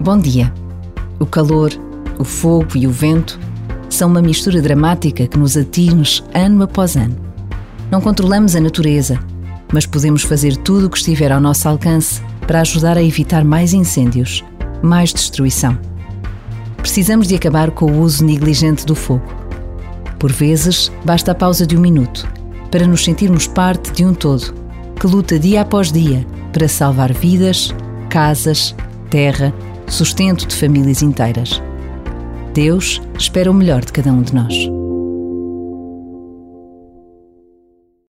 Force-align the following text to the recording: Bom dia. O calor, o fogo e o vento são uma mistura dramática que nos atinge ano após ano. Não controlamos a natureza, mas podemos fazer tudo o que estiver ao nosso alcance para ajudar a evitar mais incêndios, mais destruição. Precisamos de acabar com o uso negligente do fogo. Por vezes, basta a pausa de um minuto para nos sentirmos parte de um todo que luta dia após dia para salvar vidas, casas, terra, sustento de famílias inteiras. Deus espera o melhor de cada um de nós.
Bom 0.00 0.18
dia. 0.18 0.52
O 1.18 1.24
calor, 1.24 1.72
o 2.18 2.24
fogo 2.24 2.76
e 2.76 2.86
o 2.86 2.90
vento 2.90 3.38
são 3.88 4.10
uma 4.10 4.20
mistura 4.20 4.60
dramática 4.60 5.26
que 5.26 5.38
nos 5.38 5.56
atinge 5.56 6.22
ano 6.34 6.62
após 6.62 6.96
ano. 6.96 7.16
Não 7.90 8.00
controlamos 8.00 8.54
a 8.54 8.60
natureza, 8.60 9.18
mas 9.72 9.86
podemos 9.86 10.22
fazer 10.22 10.56
tudo 10.56 10.86
o 10.86 10.90
que 10.90 10.98
estiver 10.98 11.32
ao 11.32 11.40
nosso 11.40 11.68
alcance 11.68 12.20
para 12.46 12.60
ajudar 12.60 12.98
a 12.98 13.02
evitar 13.02 13.44
mais 13.44 13.72
incêndios, 13.72 14.44
mais 14.82 15.12
destruição. 15.12 15.78
Precisamos 16.76 17.28
de 17.28 17.36
acabar 17.36 17.70
com 17.70 17.86
o 17.86 18.00
uso 18.00 18.24
negligente 18.24 18.84
do 18.84 18.94
fogo. 18.94 19.24
Por 20.18 20.32
vezes, 20.32 20.92
basta 21.04 21.32
a 21.32 21.34
pausa 21.34 21.66
de 21.66 21.76
um 21.76 21.80
minuto 21.80 22.28
para 22.70 22.86
nos 22.86 23.04
sentirmos 23.04 23.46
parte 23.46 23.92
de 23.92 24.04
um 24.04 24.12
todo 24.12 24.54
que 25.00 25.06
luta 25.06 25.38
dia 25.38 25.62
após 25.62 25.92
dia 25.92 26.26
para 26.52 26.68
salvar 26.68 27.12
vidas, 27.12 27.74
casas, 28.08 28.74
terra, 29.08 29.54
sustento 29.88 30.46
de 30.46 30.56
famílias 30.56 31.02
inteiras. 31.02 31.62
Deus 32.52 33.02
espera 33.18 33.50
o 33.50 33.54
melhor 33.54 33.84
de 33.84 33.92
cada 33.92 34.12
um 34.12 34.22
de 34.22 34.34
nós. 34.34 34.73